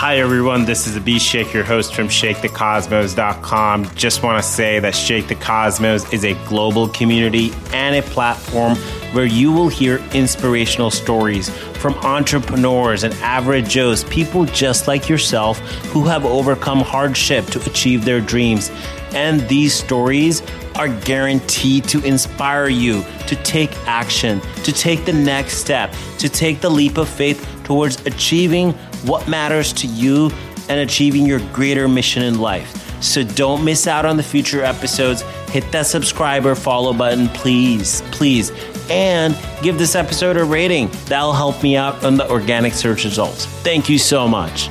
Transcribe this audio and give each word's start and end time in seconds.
Hi, 0.00 0.16
everyone. 0.16 0.64
This 0.64 0.86
is 0.86 0.96
Abhishek, 0.96 1.52
your 1.52 1.62
host 1.62 1.94
from 1.94 2.08
ShakeTheCosmos.com. 2.08 3.94
Just 3.94 4.22
want 4.22 4.42
to 4.42 4.48
say 4.50 4.78
that 4.78 4.94
Shake 4.94 5.28
the 5.28 5.34
Cosmos 5.34 6.10
is 6.10 6.24
a 6.24 6.32
global 6.46 6.88
community 6.88 7.52
and 7.74 7.94
a 7.94 8.00
platform 8.00 8.76
where 9.12 9.26
you 9.26 9.52
will 9.52 9.68
hear 9.68 9.98
inspirational 10.14 10.90
stories 10.90 11.50
from 11.50 11.92
entrepreneurs 11.96 13.04
and 13.04 13.12
average 13.16 13.68
Joes, 13.68 14.04
people 14.04 14.46
just 14.46 14.88
like 14.88 15.06
yourself 15.06 15.58
who 15.88 16.06
have 16.06 16.24
overcome 16.24 16.80
hardship 16.80 17.44
to 17.48 17.62
achieve 17.70 18.06
their 18.06 18.22
dreams. 18.22 18.70
And 19.12 19.46
these 19.50 19.74
stories 19.74 20.42
are 20.80 20.88
guaranteed 21.00 21.84
to 21.84 22.02
inspire 22.04 22.68
you 22.68 23.04
to 23.26 23.36
take 23.44 23.70
action, 23.86 24.40
to 24.64 24.72
take 24.72 25.04
the 25.04 25.12
next 25.12 25.58
step, 25.58 25.94
to 26.16 26.26
take 26.26 26.62
the 26.62 26.70
leap 26.70 26.96
of 26.96 27.06
faith 27.06 27.46
towards 27.64 28.06
achieving 28.06 28.72
what 29.04 29.28
matters 29.28 29.74
to 29.74 29.86
you 29.86 30.30
and 30.70 30.80
achieving 30.80 31.26
your 31.26 31.38
greater 31.52 31.86
mission 31.86 32.22
in 32.22 32.40
life. 32.40 33.02
So 33.02 33.22
don't 33.22 33.62
miss 33.62 33.86
out 33.86 34.06
on 34.06 34.16
the 34.16 34.22
future 34.22 34.64
episodes. 34.64 35.20
Hit 35.50 35.70
that 35.70 35.84
subscribe 35.84 36.46
or 36.46 36.54
follow 36.54 36.94
button, 36.94 37.28
please, 37.28 38.00
please. 38.10 38.50
And 38.88 39.36
give 39.62 39.76
this 39.76 39.94
episode 39.94 40.38
a 40.38 40.44
rating. 40.44 40.88
That'll 41.08 41.34
help 41.34 41.62
me 41.62 41.76
out 41.76 42.02
on 42.04 42.16
the 42.16 42.26
organic 42.30 42.72
search 42.72 43.04
results. 43.04 43.44
Thank 43.44 43.90
you 43.90 43.98
so 43.98 44.26
much. 44.26 44.70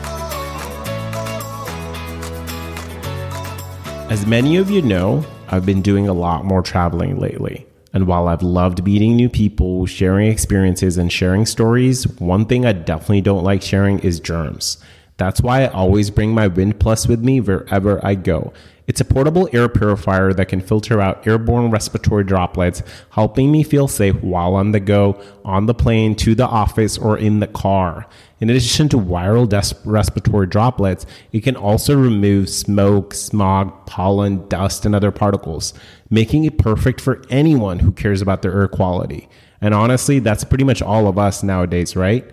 As 4.10 4.26
many 4.26 4.58
of 4.58 4.72
you 4.72 4.82
know, 4.82 5.24
I've 5.52 5.66
been 5.66 5.82
doing 5.82 6.08
a 6.08 6.14
lot 6.14 6.46
more 6.46 6.62
traveling 6.62 7.20
lately. 7.20 7.66
And 7.92 8.06
while 8.06 8.28
I've 8.28 8.44
loved 8.44 8.86
meeting 8.86 9.16
new 9.16 9.30
people, 9.30 9.88
sharing 9.88 10.32
experiences, 10.32 10.98
and 10.98 11.12
sharing 11.12 11.48
stories, 11.48 12.08
one 12.20 12.46
thing 12.46 12.66
I 12.66 12.72
definitely 12.72 13.22
don't 13.22 13.44
like 13.44 13.64
sharing 13.64 13.98
is 14.00 14.20
germs. 14.20 14.78
That's 15.18 15.42
why 15.42 15.64
I 15.64 15.68
always 15.70 16.12
bring 16.12 16.34
my 16.34 16.48
Wynd 16.48 16.80
Plus 16.80 17.08
with 17.08 17.24
me 17.24 17.42
wherever 17.42 18.00
I 18.06 18.14
go. 18.14 18.54
It's 18.90 19.00
a 19.00 19.06
portable 19.06 19.48
air 19.54 19.70
purifier 19.70 20.34
that 20.34 20.48
can 20.48 20.62
filter 20.62 21.00
out 21.00 21.28
airborne 21.28 21.70
respiratory 21.70 22.24
droplets, 22.24 22.82
helping 23.12 23.52
me 23.52 23.62
feel 23.62 23.88
safe 23.88 24.16
while 24.24 24.56
on 24.56 24.72
the 24.72 24.80
go, 24.80 25.22
on 25.46 25.68
the 25.68 25.76
plane, 25.76 26.16
to 26.16 26.34
the 26.34 26.48
office, 26.48 26.98
or 26.98 27.16
in 27.16 27.40
the 27.40 27.46
car. 27.46 28.08
In 28.40 28.50
addition 28.50 28.90
to 28.90 28.98
viral 28.98 29.48
des- 29.48 29.78
respiratory 29.86 30.48
droplets, 30.48 31.06
it 31.32 31.44
can 31.44 31.56
also 31.56 31.96
remove 31.96 32.50
smoke, 32.50 33.14
smog, 33.14 33.86
pollen, 33.86 34.48
dust, 34.48 34.88
and 34.88 34.96
other 34.96 35.12
particles, 35.12 35.72
making 36.10 36.46
it 36.46 36.58
perfect 36.58 37.00
for 37.00 37.22
anyone 37.30 37.78
who 37.78 37.92
cares 37.92 38.24
about 38.24 38.42
their 38.42 38.60
air 38.60 38.68
quality. 38.68 39.30
And 39.62 39.76
honestly, 39.76 40.18
that's 40.18 40.44
pretty 40.44 40.64
much 40.64 40.82
all 40.82 41.08
of 41.08 41.20
us 41.20 41.44
nowadays, 41.44 41.96
right? 41.96 42.28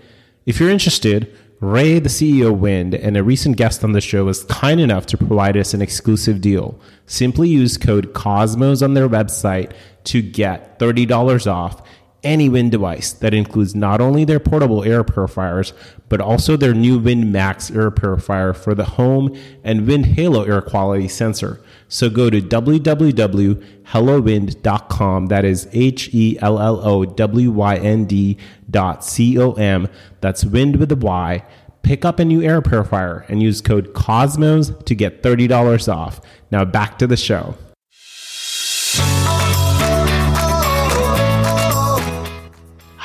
If 0.46 0.58
you're 0.58 0.70
interested, 0.70 1.36
Ray, 1.60 1.98
the 1.98 2.10
CEO 2.10 2.52
of 2.52 2.60
Wynd, 2.60 2.94
and 2.94 3.16
a 3.16 3.22
recent 3.22 3.56
guest 3.56 3.82
on 3.82 3.92
the 3.92 4.00
show 4.02 4.26
was 4.26 4.44
kind 4.44 4.78
enough 4.78 5.06
to 5.06 5.16
provide 5.16 5.56
us 5.56 5.72
an 5.72 5.80
exclusive 5.80 6.42
deal. 6.42 6.78
Simply 7.06 7.48
use 7.48 7.78
code 7.78 8.12
COSMOS 8.12 8.82
on 8.82 8.92
their 8.92 9.08
website 9.08 9.72
to 10.04 10.20
get 10.20 10.78
$30 10.78 11.50
off 11.50 11.82
any 12.22 12.50
Wynd 12.50 12.72
device 12.72 13.12
that 13.12 13.32
includes 13.32 13.74
not 13.74 14.02
only 14.02 14.24
their 14.24 14.40
portable 14.40 14.84
air 14.84 15.02
purifiers, 15.02 15.72
but 16.10 16.20
also 16.20 16.56
their 16.58 16.74
new 16.74 16.98
Wynd 16.98 17.32
Max 17.32 17.70
air 17.70 17.90
purifier 17.90 18.52
for 18.52 18.74
the 18.74 18.84
home 18.84 19.34
and 19.64 19.86
Wynd 19.86 20.06
Halo 20.06 20.42
air 20.42 20.60
quality 20.60 21.08
sensor. 21.08 21.62
So 21.88 22.10
go 22.10 22.28
to 22.30 22.40
www.hellowynd.com. 22.40 25.26
That 25.26 25.44
is 25.44 25.68
H 25.72 26.08
E 26.12 26.36
L 26.40 26.58
L 26.58 26.80
O 26.86 27.04
W 27.04 27.50
Y 27.50 27.76
N 27.76 28.06
D 28.06 28.38
dot 28.70 29.04
C 29.04 29.38
O 29.38 29.52
M. 29.52 29.88
That's 30.20 30.44
wind 30.44 30.76
with 30.76 30.90
a 30.92 30.96
Y. 30.96 31.44
Pick 31.82 32.04
up 32.04 32.18
a 32.18 32.24
new 32.24 32.42
air 32.42 32.60
purifier 32.60 33.24
and 33.28 33.40
use 33.42 33.60
code 33.60 33.94
COSMOS 33.94 34.84
to 34.86 34.94
get 34.96 35.22
$30 35.22 35.92
off. 35.92 36.20
Now 36.50 36.64
back 36.64 36.98
to 36.98 37.06
the 37.06 37.16
show. 37.16 37.54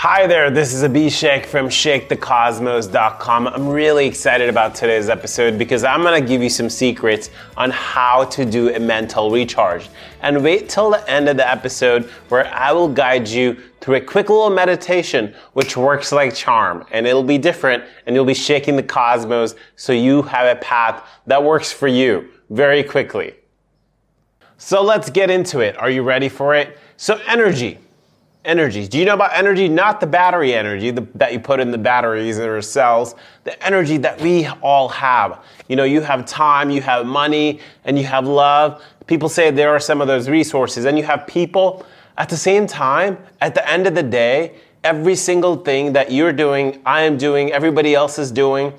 Hi 0.02 0.26
there, 0.26 0.50
this 0.50 0.74
is 0.74 0.82
Abhishek 0.82 1.46
from 1.46 1.68
ShakeTheCosmos.com. 1.68 3.48
I'm 3.48 3.68
really 3.68 4.08
excited 4.08 4.50
about 4.50 4.74
today's 4.74 5.10
episode 5.10 5.60
because 5.60 5.84
I'm 5.84 6.02
gonna 6.02 6.20
give 6.20 6.42
you 6.42 6.50
some 6.50 6.72
secrets 6.72 7.30
on 7.56 7.70
how 7.70 8.24
to 8.24 8.44
do 8.44 8.74
a 8.74 8.80
mental 8.80 9.30
recharge. 9.30 9.90
And 10.24 10.44
wait 10.44 10.70
till 10.70 10.90
the 10.90 11.08
end 11.08 11.30
of 11.30 11.38
the 11.38 11.48
episode 11.48 12.06
where 12.30 12.52
I 12.52 12.72
will 12.72 12.88
guide 12.88 13.28
you 13.28 13.62
through 13.80 13.98
a 13.98 14.02
quick 14.02 14.30
little 14.30 14.50
meditation 14.50 15.36
which 15.54 15.78
works 15.78 16.12
like 16.12 16.34
charm. 16.34 16.84
And 16.90 17.06
it'll 17.06 17.22
be 17.22 17.38
different 17.38 17.84
and 18.08 18.16
you'll 18.16 18.26
be 18.26 18.34
shaking 18.34 18.78
the 18.78 18.82
cosmos 18.82 19.54
so 19.76 19.94
you 19.94 20.24
have 20.24 20.58
a 20.58 20.60
path 20.62 21.08
that 21.28 21.44
works 21.44 21.72
for 21.72 21.88
you 21.88 22.28
very 22.50 22.82
quickly. 22.82 23.36
So 24.58 24.82
let's 24.82 25.12
get 25.12 25.30
into 25.30 25.60
it. 25.60 25.78
Are 25.78 25.92
you 25.92 26.02
ready 26.02 26.28
for 26.28 26.56
it? 26.56 26.76
So, 26.98 27.20
energy 27.28 27.78
energies. 28.46 28.90
Do 28.90 28.98
you 28.98 29.06
know 29.06 29.14
about 29.14 29.34
energy? 29.34 29.68
Not 29.68 30.00
the 30.00 30.08
battery 30.08 30.54
energy 30.54 30.92
the, 30.92 31.08
that 31.16 31.34
you 31.34 31.40
put 31.40 31.60
in 31.60 31.72
the 31.72 31.78
batteries 31.78 32.40
or 32.40 32.62
cells, 32.62 33.16
the 33.44 33.66
energy 33.66 33.98
that 33.98 34.20
we 34.22 34.48
all 34.62 34.90
have. 34.90 35.44
You 35.68 35.76
know, 35.76 35.84
you 35.84 36.02
have 36.02 36.26
time, 36.26 36.70
you 36.70 36.82
have 36.82 37.06
money, 37.06 37.60
and 37.86 37.98
you 37.98 38.06
have 38.06 38.28
love. 38.28 38.84
People 39.08 39.30
say 39.30 39.52
there 39.52 39.70
are 39.70 39.80
some 39.80 40.02
of 40.02 40.08
those 40.08 40.30
resources, 40.30 40.86
and 40.86 40.98
you 40.98 41.04
have 41.04 41.28
people. 41.28 41.86
At 42.18 42.30
the 42.30 42.38
same 42.38 42.68
time, 42.68 43.18
at 43.40 43.56
the 43.56 43.68
end 43.70 43.88
of 43.88 43.96
the 43.96 44.04
day, 44.04 44.56
every 44.84 45.16
single 45.16 45.56
thing 45.56 45.94
that 45.94 46.12
you're 46.12 46.34
doing, 46.34 46.82
I 46.86 47.02
am 47.02 47.18
doing, 47.18 47.52
everybody 47.52 47.96
else 47.96 48.20
is 48.20 48.32
doing, 48.32 48.74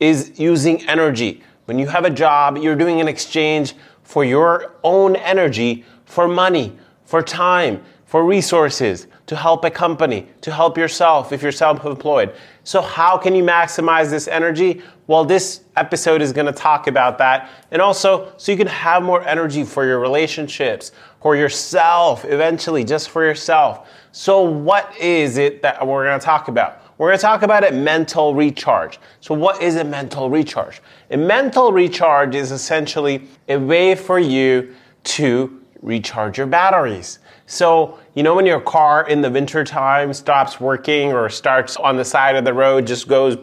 is 0.00 0.38
using 0.38 0.86
energy. 0.88 1.42
When 1.66 1.78
you 1.78 1.86
have 1.88 2.04
a 2.04 2.10
job, 2.10 2.56
you're 2.56 2.76
doing 2.76 3.00
an 3.00 3.08
exchange 3.08 3.74
for 4.02 4.24
your 4.24 4.74
own 4.84 5.16
energy 5.16 5.84
for 6.06 6.26
money, 6.26 6.76
for 7.04 7.20
time 7.20 7.82
for 8.08 8.24
resources 8.24 9.06
to 9.26 9.36
help 9.36 9.66
a 9.66 9.70
company, 9.70 10.26
to 10.40 10.50
help 10.50 10.78
yourself 10.78 11.30
if 11.30 11.42
you're 11.42 11.52
self 11.52 11.84
employed. 11.84 12.34
So, 12.64 12.80
how 12.80 13.18
can 13.18 13.34
you 13.34 13.44
maximize 13.44 14.08
this 14.08 14.26
energy? 14.28 14.82
Well, 15.06 15.26
this 15.26 15.60
episode 15.76 16.22
is 16.22 16.32
going 16.32 16.46
to 16.46 16.52
talk 16.52 16.86
about 16.86 17.18
that. 17.18 17.50
And 17.70 17.82
also, 17.82 18.32
so 18.38 18.50
you 18.50 18.56
can 18.56 18.66
have 18.66 19.02
more 19.02 19.22
energy 19.28 19.62
for 19.62 19.84
your 19.84 20.00
relationships, 20.00 20.92
for 21.20 21.36
yourself, 21.36 22.24
eventually, 22.24 22.82
just 22.82 23.10
for 23.10 23.24
yourself. 23.24 23.90
So, 24.12 24.40
what 24.40 24.96
is 24.98 25.36
it 25.36 25.60
that 25.60 25.86
we're 25.86 26.06
going 26.06 26.18
to 26.18 26.24
talk 26.24 26.48
about? 26.48 26.80
We're 26.96 27.08
going 27.08 27.18
to 27.18 27.22
talk 27.22 27.42
about 27.42 27.68
a 27.68 27.72
mental 27.72 28.34
recharge. 28.34 28.98
So, 29.20 29.34
what 29.34 29.62
is 29.62 29.76
a 29.76 29.84
mental 29.84 30.30
recharge? 30.30 30.80
A 31.10 31.18
mental 31.18 31.72
recharge 31.72 32.34
is 32.34 32.52
essentially 32.52 33.28
a 33.50 33.58
way 33.58 33.94
for 33.94 34.18
you 34.18 34.74
to 35.04 35.62
recharge 35.82 36.38
your 36.38 36.46
batteries. 36.46 37.18
So, 37.50 37.98
you 38.14 38.22
know, 38.22 38.34
when 38.34 38.44
your 38.44 38.60
car 38.60 39.08
in 39.08 39.22
the 39.22 39.30
wintertime 39.30 40.12
stops 40.12 40.60
working 40.60 41.14
or 41.14 41.30
starts 41.30 41.76
on 41.78 41.96
the 41.96 42.04
side 42.04 42.36
of 42.36 42.44
the 42.44 42.52
road, 42.52 42.86
just 42.86 43.08
goes, 43.08 43.38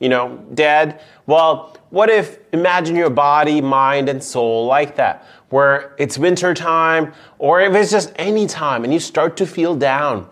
you 0.00 0.10
know, 0.10 0.36
dead? 0.52 1.00
Well, 1.26 1.74
what 1.88 2.10
if, 2.10 2.40
imagine 2.52 2.94
your 2.94 3.08
body, 3.08 3.62
mind, 3.62 4.10
and 4.10 4.22
soul 4.22 4.66
like 4.66 4.96
that, 4.96 5.26
where 5.48 5.94
it's 5.98 6.18
wintertime 6.18 7.14
or 7.38 7.62
if 7.62 7.74
it's 7.74 7.90
just 7.90 8.12
any 8.16 8.46
time 8.46 8.84
and 8.84 8.92
you 8.92 9.00
start 9.00 9.38
to 9.38 9.46
feel 9.46 9.74
down. 9.74 10.28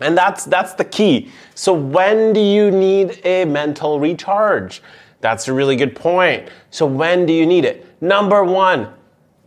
And 0.00 0.14
that's, 0.14 0.44
that's 0.44 0.74
the 0.74 0.84
key. 0.84 1.30
So, 1.54 1.72
when 1.72 2.34
do 2.34 2.40
you 2.40 2.70
need 2.70 3.22
a 3.24 3.46
mental 3.46 3.98
recharge? 3.98 4.82
That's 5.22 5.48
a 5.48 5.52
really 5.54 5.76
good 5.76 5.96
point. 5.96 6.50
So, 6.68 6.84
when 6.84 7.24
do 7.24 7.32
you 7.32 7.46
need 7.46 7.64
it? 7.64 7.86
Number 8.02 8.44
one, 8.44 8.92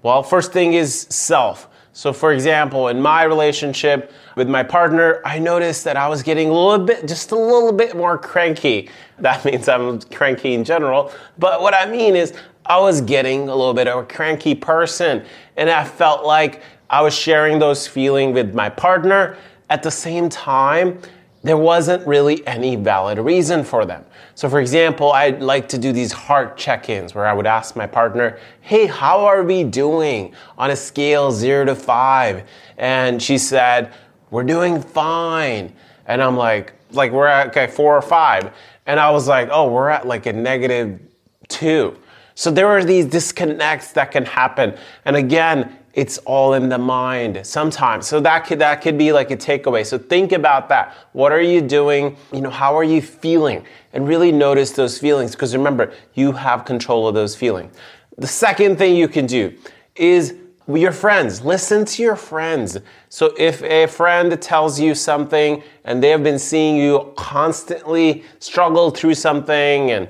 well, 0.01 0.23
first 0.23 0.51
thing 0.51 0.73
is 0.73 1.01
self. 1.11 1.69
So, 1.97 2.13
for 2.13 2.31
example, 2.31 2.89
in 2.89 3.01
my 3.01 3.23
relationship 3.23 4.11
with 4.35 4.47
my 4.47 4.61
partner, 4.61 5.19
I 5.25 5.39
noticed 5.39 5.83
that 5.85 5.97
I 5.97 6.07
was 6.07 6.21
getting 6.21 6.49
a 6.49 6.53
little 6.53 6.85
bit, 6.85 7.07
just 7.07 7.31
a 7.31 7.35
little 7.35 7.71
bit 7.71 7.97
more 7.97 8.19
cranky. 8.19 8.91
That 9.17 9.43
means 9.43 9.67
I'm 9.67 9.99
cranky 10.01 10.53
in 10.53 10.63
general. 10.63 11.11
But 11.39 11.63
what 11.63 11.73
I 11.73 11.87
mean 11.89 12.15
is, 12.15 12.35
I 12.67 12.77
was 12.79 13.01
getting 13.01 13.49
a 13.49 13.55
little 13.55 13.73
bit 13.73 13.87
of 13.87 13.97
a 13.97 14.05
cranky 14.05 14.53
person. 14.53 15.25
And 15.55 15.71
I 15.71 15.83
felt 15.83 16.23
like 16.23 16.61
I 16.87 17.01
was 17.01 17.15
sharing 17.15 17.57
those 17.57 17.87
feelings 17.87 18.35
with 18.35 18.53
my 18.53 18.69
partner. 18.69 19.35
At 19.71 19.81
the 19.81 19.89
same 19.89 20.29
time, 20.29 21.01
there 21.43 21.57
wasn't 21.57 22.05
really 22.07 22.45
any 22.47 22.75
valid 22.75 23.19
reason 23.19 23.63
for 23.63 23.85
them. 23.85 24.03
So, 24.35 24.49
for 24.49 24.59
example, 24.59 25.11
I'd 25.11 25.41
like 25.41 25.69
to 25.69 25.77
do 25.77 25.91
these 25.91 26.11
heart 26.11 26.57
check 26.57 26.89
ins 26.89 27.15
where 27.15 27.25
I 27.25 27.33
would 27.33 27.47
ask 27.47 27.75
my 27.75 27.87
partner, 27.87 28.39
Hey, 28.61 28.85
how 28.85 29.25
are 29.25 29.43
we 29.43 29.63
doing 29.63 30.33
on 30.57 30.71
a 30.71 30.75
scale 30.75 31.31
zero 31.31 31.65
to 31.65 31.75
five? 31.75 32.47
And 32.77 33.21
she 33.21 33.37
said, 33.37 33.93
We're 34.31 34.43
doing 34.43 34.81
fine. 34.81 35.73
And 36.05 36.21
I'm 36.21 36.37
like, 36.37 36.73
like 36.91 37.11
we're 37.11 37.27
at 37.27 37.47
okay, 37.47 37.67
four 37.67 37.95
or 37.95 38.01
five. 38.01 38.53
And 38.85 38.99
I 38.99 39.09
was 39.09 39.27
like, 39.27 39.49
oh, 39.51 39.69
we're 39.69 39.89
at 39.89 40.07
like 40.07 40.25
a 40.25 40.33
negative 40.33 40.99
two. 41.47 41.97
So 42.35 42.51
there 42.51 42.67
are 42.67 42.83
these 42.83 43.05
disconnects 43.05 43.91
that 43.93 44.11
can 44.11 44.25
happen. 44.25 44.77
And 45.05 45.15
again, 45.15 45.77
it's 45.97 46.19
all 46.19 46.53
in 46.53 46.69
the 46.69 46.77
mind 46.77 47.41
sometimes. 47.43 48.05
So 48.05 48.19
that 48.19 48.45
could 48.45 48.59
that 48.59 48.81
could 48.83 48.99
be 48.99 49.11
like 49.11 49.31
a 49.31 49.35
takeaway. 49.35 49.83
So 49.83 49.97
think 49.97 50.31
about 50.31 50.69
that. 50.69 50.95
What 51.13 51.31
are 51.31 51.41
you 51.41 51.59
doing? 51.59 52.15
You 52.31 52.41
know, 52.41 52.51
how 52.51 52.77
are 52.77 52.83
you 52.83 53.01
feeling? 53.01 53.65
And 53.93 54.07
really 54.07 54.31
notice 54.31 54.71
those 54.71 54.99
feelings 54.99 55.31
because 55.31 55.57
remember, 55.57 55.91
you 56.13 56.33
have 56.33 56.65
control 56.65 57.07
of 57.07 57.15
those 57.15 57.35
feelings. 57.35 57.75
The 58.15 58.27
second 58.27 58.77
thing 58.77 58.95
you 58.95 59.07
can 59.07 59.25
do 59.25 59.57
is 59.95 60.35
your 60.67 60.91
friends. 60.91 61.43
Listen 61.43 61.83
to 61.85 62.03
your 62.03 62.15
friends. 62.15 62.77
So 63.09 63.33
if 63.35 63.63
a 63.63 63.87
friend 63.87 64.39
tells 64.39 64.79
you 64.79 64.93
something 64.93 65.63
and 65.83 66.03
they 66.03 66.09
have 66.09 66.21
been 66.21 66.37
seeing 66.37 66.77
you 66.77 67.11
constantly 67.17 68.23
struggle 68.37 68.91
through 68.91 69.15
something 69.15 69.89
and 69.89 70.07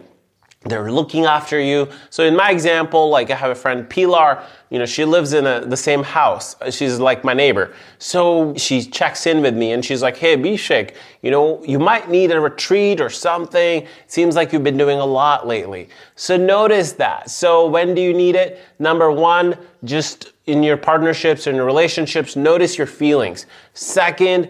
they're 0.70 0.92
looking 0.92 1.26
after 1.26 1.60
you. 1.60 1.90
So 2.10 2.24
in 2.24 2.36
my 2.36 2.52
example, 2.52 3.10
like 3.10 3.32
I 3.32 3.36
have 3.36 3.52
a 3.52 3.56
friend 3.56 3.90
Pilar, 3.90 4.44
you 4.70 4.80
know, 4.80 4.86
she 4.86 5.06
lives 5.06 5.34
in 5.34 5.46
a, 5.46 5.66
the 5.66 5.78
same 5.78 6.04
house. 6.04 6.56
She's 6.72 7.00
like 7.00 7.24
my 7.24 7.34
neighbor. 7.34 7.74
So 8.00 8.54
she 8.56 8.84
checks 8.84 9.26
in 9.28 9.42
with 9.42 9.56
me 9.56 9.72
and 9.72 9.84
she's 9.84 10.02
like, 10.02 10.18
"Hey, 10.18 10.36
Bishek, 10.36 10.96
you 11.22 11.32
know, 11.32 11.64
you 11.64 11.80
might 11.80 12.10
need 12.10 12.32
a 12.32 12.40
retreat 12.40 13.00
or 13.00 13.10
something. 13.10 13.88
Seems 14.08 14.36
like 14.36 14.52
you've 14.52 14.64
been 14.64 14.78
doing 14.78 15.00
a 15.00 15.06
lot 15.06 15.48
lately." 15.48 15.90
So 16.16 16.38
notice 16.38 16.94
that. 16.94 17.30
So 17.30 17.68
when 17.68 17.96
do 17.96 18.02
you 18.02 18.14
need 18.14 18.36
it? 18.36 18.62
Number 18.80 19.12
1, 19.12 19.58
just 19.84 20.34
in 20.48 20.64
your 20.64 20.78
partnerships 20.78 21.48
and 21.48 21.56
your 21.56 21.66
relationships, 21.66 22.36
notice 22.36 22.78
your 22.78 22.88
feelings. 22.88 23.46
Second, 23.74 24.50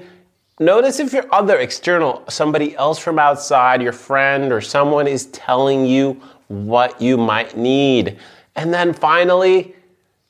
Notice 0.60 1.00
if 1.00 1.14
your 1.14 1.32
other 1.34 1.58
external, 1.60 2.24
somebody 2.30 2.76
else 2.76 2.98
from 2.98 3.20
outside, 3.20 3.82
your 3.82 3.92
friend 3.92 4.52
or 4.52 4.60
someone 4.60 5.08
is 5.08 5.28
telling 5.28 5.86
you 5.86 6.20
what 6.48 7.00
you 7.00 7.16
might 7.16 7.56
need. 7.56 8.18
And 8.56 8.74
then 8.74 8.94
finally, 8.94 9.76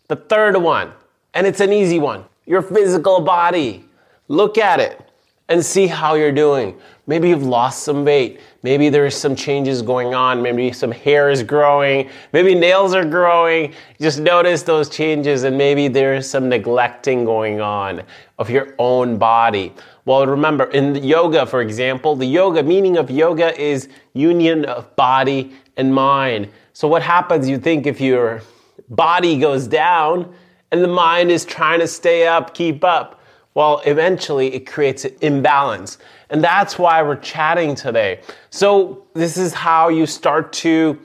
the 0.10 0.18
third 0.18 0.58
one, 0.58 0.92
and 1.34 1.48
it's 1.48 1.62
an 1.62 1.72
easy 1.72 2.00
one 2.00 2.26
your 2.46 2.62
physical 2.62 3.20
body. 3.22 3.86
Look 4.30 4.58
at 4.58 4.80
it 4.80 5.07
and 5.50 5.66
see 5.66 5.88
how 5.88 6.16
you're 6.16 6.32
doing. 6.32 6.78
Maybe 7.06 7.30
you've 7.30 7.44
lost 7.46 7.84
some 7.84 8.04
weight. 8.04 8.42
Maybe 8.64 8.90
there's 8.90 9.16
some 9.16 9.34
changes 9.34 9.82
going 9.82 10.14
on. 10.14 10.42
Maybe 10.42 10.74
some 10.74 10.92
hair 10.92 11.30
is 11.30 11.42
growing. 11.42 12.10
Maybe 12.34 12.54
nails 12.54 12.94
are 12.94 13.06
growing. 13.06 13.74
Just 14.02 14.20
notice 14.20 14.64
those 14.64 14.90
changes 14.90 15.44
and 15.44 15.58
maybe 15.58 15.88
there's 15.88 16.30
some 16.30 16.50
neglecting 16.50 17.24
going 17.24 17.62
on 17.62 18.04
of 18.38 18.50
your 18.50 18.76
own 18.78 19.18
body. 19.18 19.74
Well, 20.04 20.28
remember 20.28 20.66
in 20.66 20.96
yoga, 20.96 21.46
for 21.46 21.62
example, 21.62 22.18
the 22.18 22.26
yoga 22.26 22.62
meaning 22.62 22.98
of 22.98 23.10
yoga 23.10 23.58
is 23.60 23.88
union 24.14 24.66
of 24.66 24.94
body 24.98 25.54
and 25.78 25.94
mind. 25.94 26.50
So 26.74 26.90
what 26.90 27.02
happens 27.02 27.48
you 27.48 27.58
think 27.58 27.88
if 27.88 28.02
your 28.02 28.42
body 28.90 29.40
goes 29.40 29.66
down 29.66 30.34
and 30.72 30.84
the 30.84 30.90
mind 30.90 31.32
is 31.32 31.46
trying 31.46 31.80
to 31.80 31.88
stay 31.88 32.28
up, 32.28 32.54
keep 32.54 32.84
up? 32.84 33.17
Well, 33.58 33.82
eventually 33.88 34.54
it 34.54 34.68
creates 34.68 35.04
an 35.04 35.16
imbalance. 35.22 35.98
And 36.30 36.44
that's 36.44 36.78
why 36.78 37.02
we're 37.02 37.16
chatting 37.16 37.74
today. 37.74 38.20
So, 38.52 39.08
this 39.16 39.36
is 39.36 39.52
how 39.52 39.90
you 39.90 40.06
start 40.06 40.54
to 40.62 41.00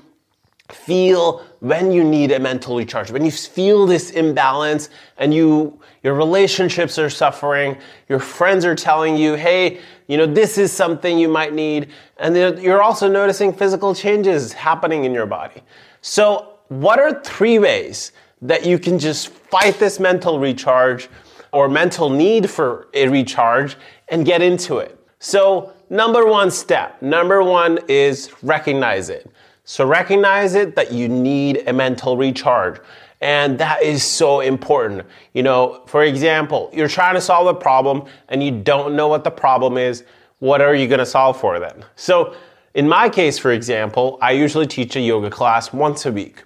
feel 0.68 1.46
when 1.60 1.90
you 1.90 2.04
need 2.04 2.30
a 2.30 2.38
mental 2.38 2.76
recharge. 2.76 3.10
When 3.10 3.24
you 3.24 3.30
feel 3.30 3.86
this 3.86 4.10
imbalance 4.10 4.90
and 5.16 5.32
you 5.32 5.80
your 6.02 6.12
relationships 6.12 6.98
are 6.98 7.08
suffering, 7.08 7.78
your 8.10 8.18
friends 8.18 8.66
are 8.66 8.74
telling 8.74 9.16
you, 9.16 9.32
"Hey, 9.32 9.78
you 10.06 10.18
know, 10.18 10.26
this 10.26 10.58
is 10.58 10.70
something 10.70 11.18
you 11.18 11.30
might 11.30 11.54
need." 11.54 11.88
And 12.18 12.36
you're 12.36 12.82
also 12.82 13.08
noticing 13.08 13.54
physical 13.54 13.94
changes 13.94 14.52
happening 14.52 15.04
in 15.04 15.14
your 15.14 15.26
body. 15.26 15.62
So, 16.02 16.58
what 16.68 16.98
are 16.98 17.18
three 17.22 17.58
ways 17.58 18.12
that 18.42 18.66
you 18.66 18.78
can 18.78 18.98
just 18.98 19.28
fight 19.28 19.78
this 19.78 19.98
mental 19.98 20.38
recharge 20.38 21.08
or 21.52 21.68
mental 21.68 22.10
need 22.10 22.50
for 22.50 22.88
a 22.94 23.08
recharge 23.08 23.76
and 24.08 24.24
get 24.24 24.42
into 24.42 24.78
it. 24.78 24.98
So, 25.18 25.72
number 25.90 26.26
one 26.26 26.50
step, 26.50 27.00
number 27.00 27.42
one 27.42 27.78
is 27.88 28.30
recognize 28.42 29.08
it. 29.08 29.30
So, 29.64 29.86
recognize 29.86 30.54
it 30.54 30.74
that 30.74 30.92
you 30.92 31.08
need 31.08 31.62
a 31.66 31.72
mental 31.72 32.16
recharge. 32.16 32.80
And 33.20 33.56
that 33.58 33.84
is 33.84 34.02
so 34.02 34.40
important. 34.40 35.06
You 35.32 35.44
know, 35.44 35.84
for 35.86 36.02
example, 36.02 36.70
you're 36.72 36.88
trying 36.88 37.14
to 37.14 37.20
solve 37.20 37.46
a 37.46 37.54
problem 37.54 38.06
and 38.28 38.42
you 38.42 38.50
don't 38.50 38.96
know 38.96 39.06
what 39.06 39.22
the 39.22 39.30
problem 39.30 39.78
is. 39.78 40.02
What 40.40 40.60
are 40.60 40.74
you 40.74 40.88
going 40.88 40.98
to 40.98 41.06
solve 41.06 41.38
for 41.38 41.60
then? 41.60 41.84
So, 41.94 42.34
in 42.74 42.88
my 42.88 43.08
case, 43.08 43.38
for 43.38 43.52
example, 43.52 44.18
I 44.20 44.32
usually 44.32 44.66
teach 44.66 44.96
a 44.96 45.00
yoga 45.00 45.30
class 45.30 45.72
once 45.72 46.06
a 46.06 46.10
week. 46.10 46.42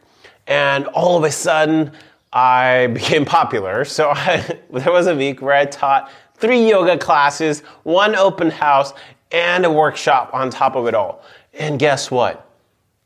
And 0.49 0.87
all 0.89 1.17
of 1.17 1.25
a 1.25 1.31
sudden, 1.31 1.93
I 2.37 2.89
became 2.89 3.25
popular. 3.25 3.87
So 3.87 4.11
I, 4.15 4.59
there 4.71 4.93
was 4.93 5.07
a 5.07 5.17
week 5.17 5.41
where 5.41 5.55
I 5.55 5.65
taught 5.65 6.11
three 6.35 6.69
yoga 6.69 6.99
classes, 6.99 7.61
one 7.85 8.15
open 8.15 8.51
house, 8.51 8.93
and 9.33 9.65
a 9.65 9.71
workshop 9.73 10.31
on 10.35 10.51
top 10.51 10.77
of 10.77 10.87
it 10.87 10.95
all. 10.95 11.25
And 11.55 11.79
guess 11.79 12.11
what? 12.11 12.47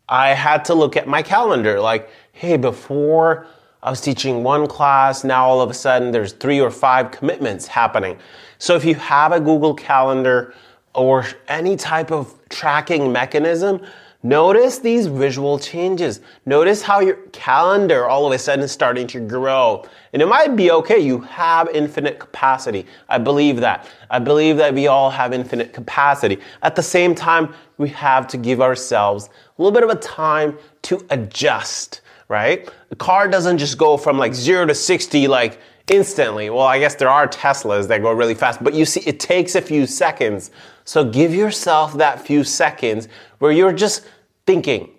I 0.08 0.30
had 0.30 0.64
to 0.64 0.74
look 0.74 0.96
at 0.96 1.06
my 1.06 1.22
calendar 1.22 1.80
like, 1.80 2.10
hey, 2.32 2.56
before 2.56 3.46
I 3.84 3.90
was 3.90 4.00
teaching 4.00 4.42
one 4.42 4.66
class, 4.66 5.22
now 5.22 5.46
all 5.46 5.60
of 5.60 5.70
a 5.70 5.74
sudden 5.74 6.10
there's 6.10 6.32
three 6.32 6.60
or 6.60 6.70
five 6.70 7.12
commitments 7.12 7.68
happening. 7.68 8.18
So 8.58 8.74
if 8.74 8.84
you 8.84 8.96
have 8.96 9.30
a 9.30 9.38
Google 9.38 9.74
Calendar 9.74 10.54
or 10.92 11.24
any 11.46 11.76
type 11.76 12.10
of 12.10 12.34
tracking 12.48 13.12
mechanism, 13.12 13.80
Notice 14.22 14.78
these 14.78 15.06
visual 15.06 15.58
changes. 15.58 16.20
Notice 16.44 16.82
how 16.82 17.00
your 17.00 17.16
calendar 17.32 18.06
all 18.06 18.26
of 18.26 18.32
a 18.32 18.38
sudden 18.38 18.62
is 18.62 18.70
starting 18.70 19.06
to 19.06 19.20
grow. 19.20 19.86
And 20.12 20.20
it 20.20 20.26
might 20.26 20.56
be 20.56 20.70
okay. 20.72 20.98
You 20.98 21.20
have 21.20 21.70
infinite 21.70 22.18
capacity. 22.18 22.86
I 23.08 23.16
believe 23.16 23.56
that. 23.60 23.88
I 24.10 24.18
believe 24.18 24.58
that 24.58 24.74
we 24.74 24.88
all 24.88 25.08
have 25.08 25.32
infinite 25.32 25.72
capacity. 25.72 26.38
At 26.62 26.76
the 26.76 26.82
same 26.82 27.14
time, 27.14 27.54
we 27.78 27.88
have 27.90 28.26
to 28.28 28.36
give 28.36 28.60
ourselves 28.60 29.30
a 29.58 29.62
little 29.62 29.72
bit 29.72 29.84
of 29.84 29.90
a 29.90 30.00
time 30.00 30.58
to 30.82 31.06
adjust, 31.08 32.02
right? 32.28 32.68
The 32.90 32.96
car 32.96 33.26
doesn't 33.26 33.56
just 33.56 33.78
go 33.78 33.96
from 33.96 34.18
like 34.18 34.34
zero 34.34 34.66
to 34.66 34.74
60 34.74 35.28
like 35.28 35.58
instantly. 35.90 36.48
Well, 36.48 36.66
I 36.66 36.78
guess 36.78 36.94
there 36.94 37.10
are 37.10 37.28
Teslas 37.28 37.88
that 37.88 38.00
go 38.00 38.12
really 38.12 38.34
fast, 38.34 38.62
but 38.62 38.72
you 38.72 38.86
see, 38.86 39.00
it 39.00 39.20
takes 39.20 39.56
a 39.56 39.60
few 39.60 39.86
seconds. 39.86 40.50
So 40.84 41.04
give 41.04 41.34
yourself 41.34 41.94
that 41.94 42.20
few 42.24 42.44
seconds 42.44 43.08
where 43.40 43.52
you're 43.52 43.72
just 43.72 44.06
thinking 44.46 44.90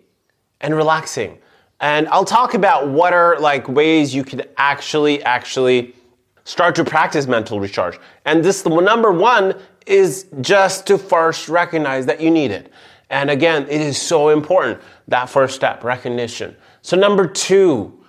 and 0.59 0.75
relaxing. 0.75 1.39
And 1.79 2.07
I'll 2.09 2.25
talk 2.25 2.53
about 2.53 2.89
what 2.89 3.13
are 3.13 3.39
like 3.39 3.67
ways 3.67 4.13
you 4.13 4.23
can 4.23 4.43
actually, 4.57 5.23
actually 5.23 5.95
start 6.43 6.75
to 6.75 6.83
practice 6.83 7.25
mental 7.25 7.59
recharge. 7.59 7.97
And 8.25 8.44
this, 8.44 8.65
number 8.65 9.11
one 9.11 9.55
is 9.87 10.27
just 10.41 10.85
to 10.87 10.97
first 10.97 11.49
recognize 11.49 12.05
that 12.05 12.21
you 12.21 12.29
need 12.29 12.51
it. 12.51 12.71
And 13.09 13.29
again, 13.29 13.63
it 13.63 13.81
is 13.81 13.99
so 13.99 14.29
important, 14.29 14.79
that 15.07 15.29
first 15.29 15.55
step, 15.55 15.83
recognition. 15.83 16.55
So 16.81 16.95
number 16.95 17.27
two, 17.27 17.99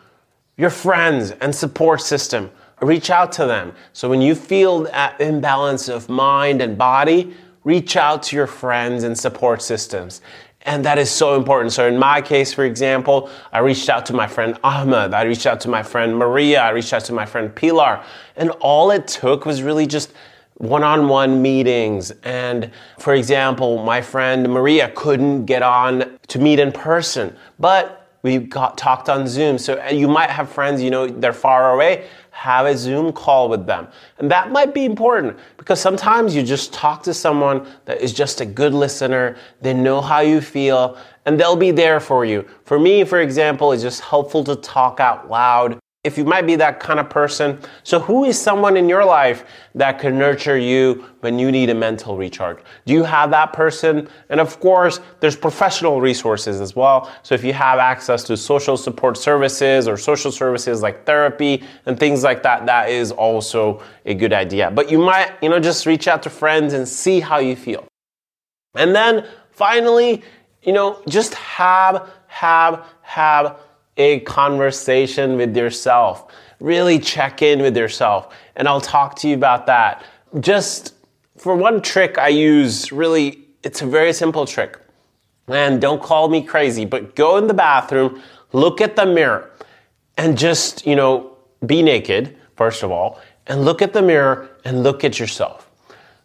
your 0.57 0.71
friends 0.71 1.30
and 1.33 1.54
support 1.54 2.00
system 2.02 2.50
reach 2.83 3.11
out 3.11 3.33
to 3.33 3.47
them. 3.47 3.73
So 3.93 4.09
when 4.09 4.21
you 4.21 4.35
feel 4.35 4.81
that 4.81 5.21
imbalance 5.21 5.89
of 5.89 6.09
mind 6.09 6.61
and 6.61 6.77
body, 6.77 7.35
reach 7.65 7.97
out 7.97 8.23
to 8.25 8.37
your 8.37 8.47
friends 8.47 9.05
and 9.05 9.17
support 9.17 9.62
systems. 9.62 10.21
And 10.65 10.85
that 10.85 10.99
is 10.99 11.11
so 11.11 11.37
important. 11.37 11.73
So 11.73 11.89
in 11.89 11.99
my 11.99 12.21
case, 12.21 12.53
for 12.53 12.65
example, 12.65 13.31
I 13.53 13.59
reached 13.59 13.89
out 13.89 14.07
to 14.07 14.12
my 14.12 14.27
friend 14.29 14.59
Ahmed. 14.62 15.12
I 15.12 15.23
reached 15.23 15.47
out 15.47 15.61
to 15.62 15.69
my 15.69 15.83
friend 15.83 16.17
Maria. 16.17 16.62
I 16.62 16.71
reached 16.71 16.93
out 16.93 17.05
to 17.07 17.12
my 17.12 17.27
friend 17.27 17.55
Pilar. 17.55 18.05
And 18.37 18.51
all 18.61 18.91
it 18.91 19.09
took 19.09 19.45
was 19.45 19.62
really 19.62 19.87
just 19.87 20.12
one-on-one 20.59 21.43
meetings. 21.43 22.12
And 22.23 22.71
for 22.99 23.15
example, 23.15 23.83
my 23.83 24.01
friend 24.01 24.49
Maria 24.49 24.93
couldn't 24.95 25.47
get 25.47 25.62
on 25.62 26.19
to 26.29 26.39
meet 26.39 26.61
in 26.61 26.71
person, 26.71 27.37
but 27.59 28.09
we 28.23 28.39
got 28.39 28.79
talked 28.79 29.09
on 29.09 29.27
Zoom. 29.27 29.59
So 29.59 29.83
uh, 29.83 29.89
you 29.89 30.07
might 30.07 30.31
have 30.31 30.49
friends, 30.49 30.81
you 30.81 30.91
know, 30.91 31.09
they're 31.09 31.33
far 31.33 31.75
away 31.75 32.07
have 32.33 32.67
a 32.67 32.77
Zoom 32.77 33.12
call 33.12 33.49
with 33.49 33.67
them. 33.67 33.87
And 34.19 34.31
that 34.31 34.51
might 34.51 34.75
be 34.75 34.85
important 34.85 35.39
because 35.59 35.81
sometimes 35.81 36.35
you 36.35 36.43
just 36.43 36.73
talk 36.73 37.03
to 37.05 37.15
someone 37.15 37.67
that 37.85 38.01
is 38.01 38.12
just 38.12 38.41
a 38.41 38.47
good 38.47 38.75
listener, 38.75 39.37
they 39.61 39.75
know 39.75 40.01
how 40.01 40.21
you 40.21 40.41
feel, 40.41 40.99
and 41.27 41.39
they'll 41.39 41.57
be 41.57 41.71
there 41.71 42.01
for 42.01 42.25
you. 42.25 42.45
For 42.65 42.79
me, 42.79 43.05
for 43.05 43.21
example, 43.21 43.73
it's 43.73 43.83
just 43.83 44.01
helpful 44.01 44.43
to 44.45 44.57
talk 44.57 44.99
out 44.99 45.31
loud 45.31 45.79
if 46.04 46.18
you 46.18 46.25
might 46.25 46.47
be 46.47 46.56
that 46.56 46.80
kind 46.80 46.99
of 46.99 47.09
person. 47.09 47.61
So, 47.85 48.00
who 48.00 48.25
is 48.25 48.40
someone 48.40 48.76
in 48.76 48.88
your 48.88 49.04
life 49.04 49.44
that 49.76 50.00
can 50.00 50.18
nurture 50.18 50.59
you 50.59 51.04
when 51.21 51.38
you 51.38 51.52
need 51.52 51.71
a 51.71 51.75
mental 51.75 52.16
recharge? 52.16 52.59
Do 52.87 52.92
you 52.92 53.04
have 53.04 53.30
that 53.30 53.52
person? 53.52 54.09
And 54.28 54.40
of 54.40 54.59
course, 54.59 55.00
there's 55.21 55.37
professional 55.37 56.00
resources 56.00 56.61
as 56.61 56.75
well. 56.75 57.12
So, 57.23 57.37
if 57.37 57.44
you 57.44 57.52
have 57.52 57.78
access 57.78 58.25
to 58.25 58.37
social 58.37 58.76
support 58.76 59.16
services 59.16 59.87
or 59.87 59.97
social 59.97 60.32
services 60.32 60.82
like 60.82 61.06
therapy 61.06 61.62
and 61.87 61.99
things 61.99 62.25
like 62.25 62.42
that, 62.42 62.66
that 62.66 62.90
is 62.90 63.12
also 63.12 63.80
a 64.04 64.14
good 64.14 64.32
idea. 64.32 64.73
But 64.73 64.90
you 64.90 64.99
might, 64.99 65.32
you 65.40 65.49
know, 65.49 65.61
just 65.61 65.87
reach 65.87 66.09
out 66.09 66.23
to 66.25 66.30
friends 66.30 66.73
and 66.73 66.88
see 66.88 67.21
how 67.21 67.38
you 67.38 67.54
feel. 67.54 67.87
And 68.75 68.94
then 68.94 69.25
finally, 69.50 70.23
you 70.62 70.73
know, 70.73 71.00
just 71.06 71.35
have, 71.35 72.11
have, 72.26 72.87
have 73.02 73.59
a 73.96 74.20
conversation 74.20 75.37
with 75.37 75.56
yourself. 75.56 76.32
Really 76.61 76.99
check 76.99 77.42
in 77.42 77.61
with 77.61 77.76
yourself. 77.76 78.34
And 78.56 78.68
I'll 78.68 78.80
talk 78.80 79.16
to 79.16 79.28
you 79.28 79.34
about 79.34 79.66
that. 79.66 80.04
Just 80.40 80.94
for 81.37 81.56
one 81.56 81.82
trick 81.82 82.18
I 82.18 82.28
use, 82.28 82.92
really, 82.92 83.40
it's 83.62 83.82
a 83.82 83.87
very 83.87 84.12
simple 84.12 84.46
trick. 84.46 84.78
And 85.49 85.80
don't 85.80 86.02
call 86.02 86.28
me 86.28 86.42
crazy, 86.42 86.84
but 86.84 87.16
go 87.16 87.37
in 87.37 87.46
the 87.46 87.54
bathroom, 87.54 88.22
look 88.52 88.80
at 88.80 88.96
the 88.96 89.04
mirror, 89.04 89.50
and 90.16 90.38
just, 90.38 90.87
you 90.87 90.94
know, 90.94 91.37
be 91.66 91.82
naked, 91.82 92.37
first 92.56 92.82
of 92.82 92.90
all, 92.90 93.20
and 93.46 93.64
look 93.64 93.82
at 93.82 93.92
the 93.92 94.02
mirror 94.02 94.49
and 94.64 94.82
look 94.82 95.04
at 95.04 95.18
yourself. 95.18 95.68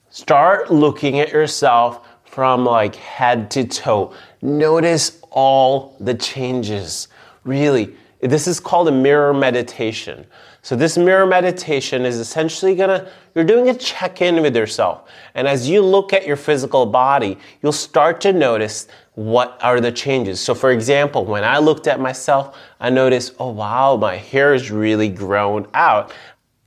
Start 0.10 0.72
looking 0.72 1.20
at 1.20 1.32
yourself 1.32 2.08
from 2.26 2.64
like 2.64 2.96
head 2.96 3.50
to 3.52 3.66
toe. 3.66 4.14
Notice 4.42 5.20
all 5.32 5.96
the 6.00 6.14
changes. 6.14 7.08
Really, 7.48 7.96
this 8.20 8.46
is 8.46 8.60
called 8.60 8.90
a 8.90 8.92
mirror 8.92 9.34
meditation. 9.34 10.28
So 10.64 10.76
this 10.76 10.98
mirror 10.98 11.26
meditation 11.26 12.06
is 12.06 12.20
essentially 12.20 12.76
gonna, 12.76 13.10
you're 13.34 13.46
doing 13.46 13.70
a 13.70 13.74
check-in 13.74 14.42
with 14.42 14.54
yourself. 14.54 15.10
And 15.34 15.48
as 15.48 15.70
you 15.70 15.82
look 15.82 16.12
at 16.12 16.28
your 16.28 16.36
physical 16.36 16.86
body, 16.86 17.38
you'll 17.64 17.72
start 17.72 18.20
to 18.22 18.34
notice 18.34 18.90
what 19.14 19.58
are 19.64 19.80
the 19.80 19.94
changes. 19.94 20.42
So 20.42 20.54
for 20.54 20.72
example, 20.72 21.24
when 21.24 21.46
I 21.46 21.60
looked 21.60 21.88
at 21.88 22.02
myself, 22.02 22.58
I 22.82 22.90
noticed, 22.90 23.34
oh 23.40 23.52
wow, 23.52 23.96
my 23.96 24.18
hair 24.18 24.54
is 24.54 24.70
really 24.70 25.08
grown 25.08 25.68
out. 25.74 26.12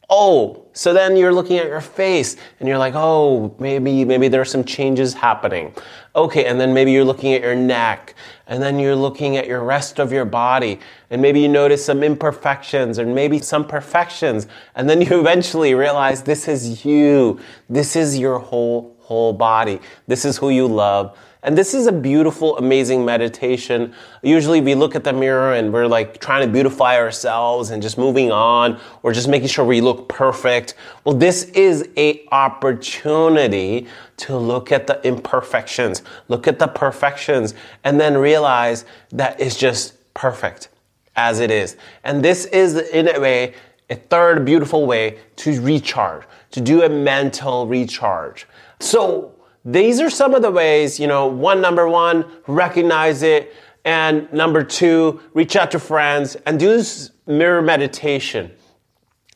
Oh, 0.08 0.64
so 0.72 0.94
then 0.94 1.14
you're 1.14 1.32
looking 1.32 1.58
at 1.58 1.66
your 1.66 1.82
face 1.82 2.36
and 2.58 2.68
you're 2.68 2.78
like, 2.78 2.94
oh, 2.96 3.54
maybe, 3.58 4.04
maybe 4.06 4.28
there 4.28 4.40
are 4.40 4.46
some 4.46 4.64
changes 4.64 5.12
happening. 5.12 5.74
Okay, 6.14 6.44
and 6.46 6.60
then 6.60 6.74
maybe 6.74 6.90
you're 6.90 7.04
looking 7.04 7.34
at 7.34 7.42
your 7.42 7.54
neck 7.54 8.14
and 8.48 8.60
then 8.60 8.80
you're 8.80 8.96
looking 8.96 9.36
at 9.36 9.46
your 9.46 9.62
rest 9.62 10.00
of 10.00 10.12
your 10.12 10.24
body 10.24 10.80
and 11.08 11.22
maybe 11.22 11.40
you 11.40 11.48
notice 11.48 11.84
some 11.84 12.02
imperfections 12.02 12.98
and 12.98 13.14
maybe 13.14 13.38
some 13.38 13.64
perfections 13.64 14.48
and 14.74 14.90
then 14.90 15.00
you 15.02 15.20
eventually 15.20 15.72
realize 15.74 16.22
this 16.22 16.48
is 16.48 16.84
you. 16.84 17.38
This 17.68 17.94
is 17.94 18.18
your 18.18 18.40
whole, 18.40 18.96
whole 19.00 19.32
body. 19.32 19.80
This 20.08 20.24
is 20.24 20.36
who 20.36 20.50
you 20.50 20.66
love. 20.66 21.16
And 21.42 21.56
this 21.56 21.72
is 21.72 21.86
a 21.86 21.92
beautiful, 21.92 22.58
amazing 22.58 23.04
meditation. 23.04 23.94
Usually 24.22 24.60
we 24.60 24.74
look 24.74 24.94
at 24.94 25.04
the 25.04 25.12
mirror 25.12 25.54
and 25.54 25.72
we're 25.72 25.86
like 25.86 26.20
trying 26.20 26.46
to 26.46 26.52
beautify 26.52 26.96
ourselves 26.96 27.70
and 27.70 27.82
just 27.82 27.96
moving 27.96 28.30
on 28.30 28.78
or 29.02 29.12
just 29.12 29.26
making 29.26 29.48
sure 29.48 29.64
we 29.64 29.80
look 29.80 30.06
perfect. 30.08 30.74
Well, 31.04 31.14
this 31.14 31.44
is 31.44 31.88
a 31.96 32.26
opportunity 32.30 33.86
to 34.18 34.36
look 34.36 34.70
at 34.70 34.86
the 34.86 35.04
imperfections, 35.06 36.02
look 36.28 36.46
at 36.46 36.58
the 36.58 36.68
perfections, 36.68 37.54
and 37.84 37.98
then 37.98 38.18
realize 38.18 38.84
that 39.10 39.40
it's 39.40 39.56
just 39.56 39.94
perfect 40.12 40.68
as 41.16 41.40
it 41.40 41.50
is. 41.50 41.78
And 42.04 42.22
this 42.22 42.44
is 42.46 42.76
in 42.76 43.08
a 43.08 43.18
way, 43.18 43.54
a 43.88 43.94
third 43.94 44.44
beautiful 44.44 44.84
way 44.84 45.18
to 45.36 45.58
recharge, 45.62 46.24
to 46.50 46.60
do 46.60 46.82
a 46.82 46.88
mental 46.88 47.66
recharge. 47.66 48.46
So 48.78 49.34
these 49.64 50.00
are 50.00 50.10
some 50.10 50.34
of 50.34 50.42
the 50.42 50.50
ways, 50.50 50.98
you 50.98 51.06
know, 51.06 51.26
one, 51.26 51.60
number 51.60 51.88
one, 51.88 52.24
recognize 52.46 53.22
it. 53.22 53.54
And 53.84 54.30
number 54.32 54.62
two, 54.62 55.20
reach 55.34 55.56
out 55.56 55.70
to 55.72 55.78
friends 55.78 56.36
and 56.46 56.58
do 56.58 56.68
this 56.68 57.10
mirror 57.26 57.62
meditation. 57.62 58.50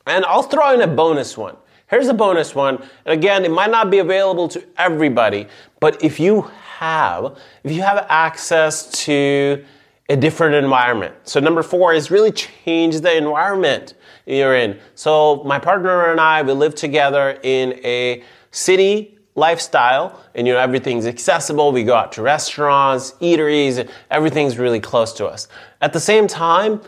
And 0.07 0.25
I'll 0.27 0.43
throw 0.43 0.75
in 0.75 0.83
a 0.83 0.87
bonus 0.87 1.37
one. 1.37 1.57
Here's 1.89 2.09
a 2.09 2.15
bonus 2.15 2.55
one. 2.55 2.77
And 3.05 3.19
again, 3.19 3.45
it 3.45 3.51
might 3.51 3.71
not 3.71 3.91
be 3.91 3.99
available 3.99 4.49
to 4.49 4.65
everybody, 4.77 5.47
but 5.81 6.03
if 6.03 6.19
you 6.19 6.43
have, 6.79 7.39
if 7.63 7.73
you 7.73 7.83
have 7.83 8.07
access 8.09 8.91
to 9.05 9.65
a 10.09 10.17
different 10.17 10.55
environment. 10.55 11.15
So 11.25 11.41
number 11.41 11.63
four 11.63 11.95
is 11.95 12.11
really 12.11 12.33
change 12.33 13.01
the 13.01 13.17
environment 13.17 13.95
you're 14.27 14.57
in. 14.57 14.79
So 14.95 15.43
my 15.45 15.59
partner 15.59 16.11
and 16.11 16.21
I, 16.21 16.43
we 16.43 16.53
live 16.53 16.75
together 16.75 17.39
in 17.43 17.81
a 17.85 18.23
city 18.51 19.14
lifestyle 19.35 20.21
and 20.35 20.47
you 20.47 20.53
know 20.53 20.61
everything's 20.61 21.07
accessible. 21.07 21.73
We 21.73 21.85
go 21.85 21.95
out 21.95 22.13
to 22.13 22.23
restaurants 22.23 23.13
eateries 23.21 23.89
everything's 24.11 24.59
really 24.59 24.81
close 24.81 25.13
to 25.15 25.27
us. 25.27 25.49
At 25.81 25.93
the 25.93 26.01
same 26.01 26.27
time 26.27 26.81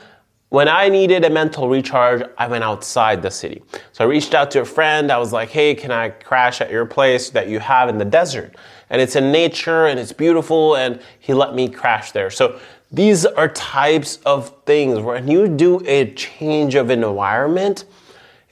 when 0.49 0.69
i 0.69 0.89
needed 0.89 1.25
a 1.25 1.31
mental 1.31 1.69
recharge 1.69 2.23
i 2.39 2.47
went 2.47 2.63
outside 2.63 3.21
the 3.21 3.31
city. 3.31 3.63
So 3.93 4.05
i 4.05 4.07
reached 4.07 4.35
out 4.35 4.51
to 4.53 4.61
a 4.61 4.65
friend. 4.65 5.11
I 5.11 5.19
was 5.19 5.33
like 5.33 5.51
hey 5.51 5.75
can 5.75 5.91
i 5.91 6.11
crash 6.11 6.61
at 6.61 6.71
your 6.71 6.87
place 6.87 7.31
that 7.31 7.49
you 7.49 7.59
have 7.59 7.89
in 7.89 7.99
the 7.99 8.05
desert? 8.05 8.55
And 8.91 9.01
it's 9.03 9.17
in 9.17 9.33
nature 9.33 9.87
and 9.87 9.99
it's 9.99 10.13
beautiful 10.13 10.77
and 10.77 11.01
he 11.19 11.35
let 11.35 11.55
me 11.55 11.69
crash 11.69 12.13
there. 12.13 12.31
So 12.31 12.61
these 12.93 13.27
are 13.27 13.49
types 13.49 14.21
of 14.25 14.53
things. 14.65 15.01
When 15.01 15.27
you 15.27 15.49
do 15.49 15.85
a 15.85 16.13
change 16.15 16.77
of 16.77 16.91
environment 16.91 17.85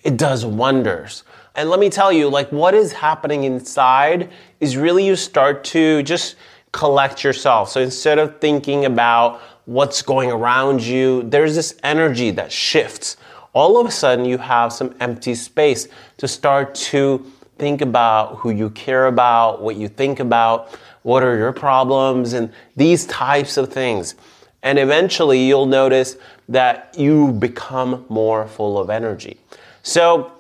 it 0.03 0.19
does 0.19 0.45
wonders 0.45 1.25
and 1.55 1.71
let 1.71 1.79
me 1.79 1.89
tell 1.89 2.13
you, 2.13 2.29
like 2.29 2.51
what 2.51 2.75
is 2.75 2.93
happening 2.93 3.45
inside 3.45 4.31
is 4.61 4.77
really 4.77 5.07
you 5.07 5.17
start 5.17 5.65
to 5.65 6.03
just 6.03 6.37
collect 6.73 7.23
yourself. 7.23 7.71
So 7.71 7.81
instead 7.81 8.19
of 8.19 8.41
thinking 8.41 8.85
about 8.85 9.41
what's 9.67 10.03
going 10.03 10.31
around 10.31 10.83
you, 10.83 11.23
there's 11.23 11.55
this 11.55 11.77
energy 11.83 12.31
that 12.33 12.51
shifts. 12.51 13.17
All 13.53 13.81
of 13.81 13.87
a 13.87 13.91
sudden, 13.91 14.25
you 14.25 14.39
have 14.39 14.73
some 14.73 14.95
empty 14.99 15.37
space 15.37 15.87
to 16.17 16.27
start 16.27 16.75
to 16.75 17.25
think 17.57 17.81
about 17.81 18.37
who 18.39 18.51
you 18.51 18.71
care 18.71 19.07
about, 19.07 19.63
what 19.63 19.77
you 19.77 19.87
think 19.89 20.19
about, 20.19 20.77
what 21.03 21.23
are 21.23 21.37
your 21.37 21.53
problems, 21.53 22.33
and 22.33 22.53
these 22.75 23.07
types 23.07 23.57
of 23.57 23.73
things. 23.73 24.17
And 24.65 24.79
eventually, 24.79 25.47
you'll 25.47 25.67
notice 25.67 26.17
that 26.49 26.95
you 26.99 27.31
become 27.33 28.05
more 28.09 28.49
full 28.49 28.77
of 28.77 28.91
energy. 28.91 29.39
So, 29.85 30.33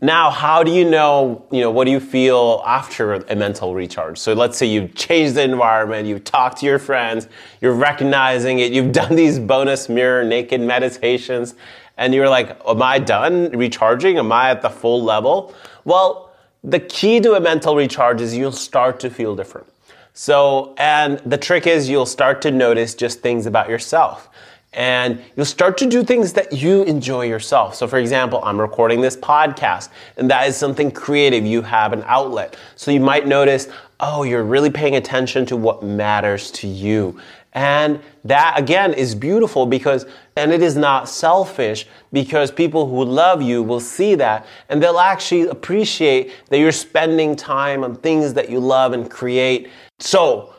now, 0.00 0.30
how 0.30 0.62
do 0.62 0.70
you 0.70 0.88
know, 0.88 1.46
you 1.50 1.62
know, 1.62 1.70
what 1.70 1.86
do 1.86 1.90
you 1.90 2.00
feel 2.00 2.62
after 2.66 3.14
a 3.14 3.34
mental 3.34 3.74
recharge? 3.74 4.18
So 4.18 4.34
let's 4.34 4.58
say 4.58 4.66
you've 4.66 4.94
changed 4.94 5.36
the 5.36 5.42
environment, 5.42 6.06
you've 6.06 6.24
talked 6.24 6.58
to 6.58 6.66
your 6.66 6.78
friends, 6.78 7.28
you're 7.62 7.72
recognizing 7.72 8.58
it, 8.58 8.72
you've 8.72 8.92
done 9.02 9.16
these 9.16 9.38
bonus 9.38 9.88
mirror 9.88 10.22
naked 10.22 10.60
meditations, 10.60 11.54
and 11.96 12.12
you're 12.14 12.28
like, 12.28 12.60
am 12.68 12.82
I 12.82 12.98
done 12.98 13.50
recharging? 13.52 14.18
Am 14.18 14.30
I 14.32 14.50
at 14.50 14.60
the 14.60 14.68
full 14.68 15.02
level? 15.02 15.54
Well, 15.86 16.30
the 16.62 16.80
key 16.80 17.20
to 17.20 17.32
a 17.32 17.40
mental 17.40 17.74
recharge 17.74 18.20
is 18.20 18.36
you'll 18.36 18.52
start 18.52 19.00
to 19.00 19.08
feel 19.08 19.34
different. 19.34 19.66
So, 20.12 20.74
and 20.76 21.20
the 21.20 21.38
trick 21.38 21.66
is 21.66 21.88
you'll 21.88 22.04
start 22.04 22.42
to 22.42 22.50
notice 22.50 22.94
just 22.94 23.20
things 23.20 23.46
about 23.46 23.70
yourself 23.70 24.28
and 24.76 25.22
you'll 25.34 25.46
start 25.46 25.78
to 25.78 25.86
do 25.86 26.04
things 26.04 26.34
that 26.34 26.52
you 26.52 26.82
enjoy 26.82 27.24
yourself. 27.24 27.74
So, 27.74 27.88
for 27.88 27.98
example, 27.98 28.40
I'm 28.44 28.60
recording 28.60 29.00
this 29.00 29.16
podcast, 29.16 29.88
and 30.18 30.30
that 30.30 30.46
is 30.46 30.56
something 30.56 30.90
creative. 30.90 31.46
You 31.46 31.62
have 31.62 31.94
an 31.94 32.04
outlet. 32.06 32.56
So, 32.76 32.90
you 32.90 33.00
might 33.00 33.26
notice, 33.26 33.68
oh, 34.00 34.22
you're 34.22 34.44
really 34.44 34.70
paying 34.70 34.96
attention 34.96 35.46
to 35.46 35.56
what 35.56 35.82
matters 35.82 36.50
to 36.52 36.68
you. 36.68 37.18
And 37.54 38.00
that 38.24 38.58
again 38.58 38.92
is 38.92 39.14
beautiful 39.14 39.64
because, 39.64 40.04
and 40.36 40.52
it 40.52 40.60
is 40.60 40.76
not 40.76 41.08
selfish 41.08 41.86
because 42.12 42.50
people 42.50 42.86
who 42.86 43.02
love 43.02 43.40
you 43.40 43.62
will 43.62 43.80
see 43.80 44.14
that 44.16 44.46
and 44.68 44.82
they'll 44.82 44.98
actually 44.98 45.48
appreciate 45.48 46.32
that 46.50 46.58
you're 46.58 46.70
spending 46.70 47.34
time 47.34 47.82
on 47.82 47.96
things 47.96 48.34
that 48.34 48.50
you 48.50 48.60
love 48.60 48.92
and 48.92 49.10
create. 49.10 49.70
So, 50.00 50.52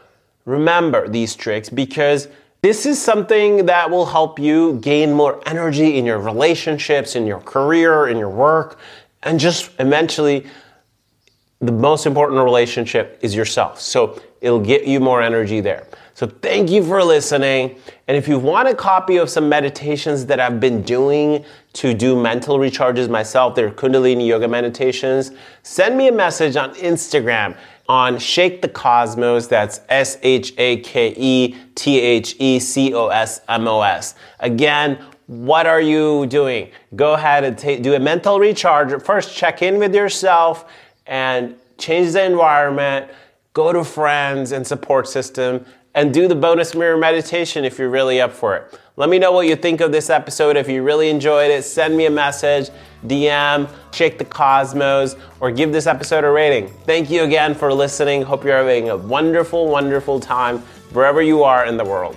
remember 0.45 1.07
these 1.07 1.35
tricks 1.35 1.69
because 1.69 2.29
this 2.67 2.85
is 2.85 3.01
something 3.01 3.65
that 3.67 3.89
will 3.89 4.05
help 4.05 4.37
you 4.37 4.77
gain 4.81 5.13
more 5.13 5.41
energy 5.45 5.97
in 5.97 6.05
your 6.05 6.19
relationships, 6.19 7.15
in 7.15 7.25
your 7.25 7.39
career, 7.39 8.09
in 8.09 8.17
your 8.17 8.29
work, 8.29 8.77
and 9.23 9.39
just 9.39 9.71
eventually 9.79 10.45
the 11.61 11.71
most 11.71 12.05
important 12.05 12.43
relationship 12.43 13.19
is 13.21 13.33
yourself. 13.33 13.79
So 13.79 14.21
it'll 14.41 14.59
get 14.59 14.85
you 14.85 14.99
more 14.99 15.21
energy 15.21 15.61
there. 15.61 15.87
So 16.13 16.27
thank 16.27 16.69
you 16.69 16.83
for 16.83 17.01
listening. 17.01 17.77
And 18.09 18.17
if 18.17 18.27
you 18.27 18.37
want 18.37 18.67
a 18.67 18.75
copy 18.75 19.15
of 19.15 19.29
some 19.29 19.47
meditations 19.47 20.25
that 20.25 20.41
I've 20.41 20.59
been 20.59 20.81
doing 20.81 21.45
to 21.73 21.93
do 21.93 22.21
mental 22.21 22.57
recharges 22.57 23.09
myself, 23.09 23.55
they're 23.55 23.71
Kundalini 23.71 24.27
yoga 24.27 24.49
meditations, 24.49 25.31
send 25.63 25.97
me 25.97 26.09
a 26.09 26.11
message 26.11 26.57
on 26.57 26.75
Instagram 26.75 27.55
on 27.87 28.17
Shake 28.19 28.61
the 28.61 28.67
Cosmos. 28.67 29.47
That's 29.47 29.81
S 29.89 30.17
H 30.21 30.53
A 30.57 30.77
K 30.77 31.13
E 31.17 31.55
T 31.75 31.99
H 31.99 32.35
E 32.39 32.59
C 32.59 32.93
O 32.93 33.07
S 33.07 33.41
M 33.47 33.67
O 33.67 33.81
S. 33.81 34.15
Again, 34.39 34.99
what 35.27 35.67
are 35.67 35.81
you 35.81 36.25
doing? 36.27 36.71
Go 36.95 37.13
ahead 37.13 37.43
and 37.43 37.57
ta- 37.57 37.77
do 37.77 37.93
a 37.93 37.99
mental 37.99 38.39
recharge. 38.39 39.01
First, 39.03 39.35
check 39.35 39.61
in 39.61 39.77
with 39.77 39.93
yourself 39.93 40.71
and 41.05 41.55
change 41.77 42.13
the 42.13 42.23
environment. 42.23 43.11
Go 43.53 43.73
to 43.73 43.83
friends 43.83 44.51
and 44.51 44.65
support 44.65 45.07
system 45.07 45.65
and 45.97 46.13
do 46.13 46.27
the 46.27 46.35
bonus 46.35 46.75
mirror 46.75 46.95
meditation 46.95 47.65
if 47.65 47.79
you're 47.79 47.89
really 47.89 48.21
up 48.21 48.31
for 48.31 48.55
it. 48.55 48.79
Let 48.97 49.09
me 49.09 49.17
know 49.17 49.31
what 49.31 49.47
you 49.47 49.55
think 49.55 49.81
of 49.81 49.91
this 49.91 50.11
episode. 50.11 50.55
If 50.55 50.69
you 50.69 50.83
really 50.83 51.09
enjoyed 51.09 51.49
it, 51.49 51.63
send 51.63 51.97
me 51.97 52.05
a 52.05 52.11
message, 52.11 52.69
DM, 53.07 53.67
Shake 53.91 54.19
the 54.19 54.25
Cosmos, 54.25 55.15
or 55.39 55.49
give 55.49 55.71
this 55.71 55.87
episode 55.87 56.23
a 56.23 56.29
rating. 56.29 56.67
Thank 56.85 57.09
you 57.09 57.23
again 57.23 57.55
for 57.55 57.73
listening. 57.73 58.21
Hope 58.21 58.43
you're 58.43 58.57
having 58.57 58.89
a 58.89 58.95
wonderful, 58.95 59.69
wonderful 59.69 60.19
time 60.19 60.59
wherever 60.93 61.19
you 61.19 61.41
are 61.43 61.65
in 61.65 61.77
the 61.77 61.85
world. 61.85 62.15